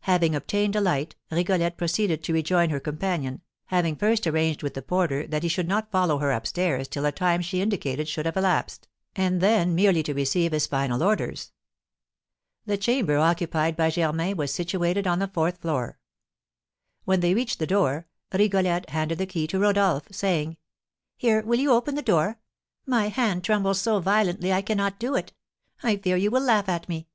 Having 0.00 0.34
obtained 0.34 0.74
a 0.74 0.80
light, 0.80 1.14
Rigolette 1.30 1.76
proceeded 1.76 2.24
to 2.24 2.32
rejoin 2.32 2.68
her 2.70 2.80
companion, 2.80 3.42
having 3.66 3.94
first 3.94 4.26
arranged 4.26 4.60
with 4.60 4.74
the 4.74 4.82
porter 4.82 5.24
that 5.28 5.44
he 5.44 5.48
should 5.48 5.68
not 5.68 5.92
follow 5.92 6.18
her 6.18 6.32
up 6.32 6.48
stairs 6.48 6.88
till 6.88 7.06
a 7.06 7.12
time 7.12 7.40
she 7.42 7.60
indicated 7.62 8.08
should 8.08 8.26
have 8.26 8.36
elapsed, 8.36 8.88
and 9.14 9.40
then 9.40 9.76
merely 9.76 10.02
to 10.02 10.12
receive 10.14 10.50
his 10.50 10.66
final 10.66 11.00
orders. 11.00 11.52
The 12.66 12.76
chamber 12.76 13.18
occupied 13.18 13.76
by 13.76 13.90
Germain 13.90 14.36
was 14.36 14.52
situated 14.52 15.06
on 15.06 15.20
the 15.20 15.28
fourth 15.28 15.58
floor. 15.58 16.00
When 17.04 17.20
they 17.20 17.32
reached 17.32 17.60
the 17.60 17.64
door, 17.68 18.08
Rigolette 18.34 18.90
handed 18.90 19.18
the 19.18 19.26
key 19.26 19.46
to 19.46 19.60
Rodolph, 19.60 20.08
saying: 20.12 20.56
"Here, 21.16 21.40
will 21.42 21.60
you 21.60 21.70
open 21.70 21.94
the 21.94 22.02
door? 22.02 22.40
My 22.84 23.06
hand 23.10 23.44
trembles 23.44 23.80
so 23.80 24.00
violently, 24.00 24.52
I 24.52 24.60
cannot 24.60 24.98
do 24.98 25.14
it. 25.14 25.34
I 25.84 25.98
fear 25.98 26.16
you 26.16 26.32
will 26.32 26.42
laugh 26.42 26.68
at 26.68 26.88
me. 26.88 27.06